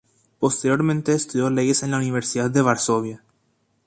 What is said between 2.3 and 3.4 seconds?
de Varsovia.